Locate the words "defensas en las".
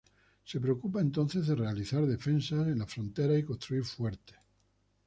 2.07-2.91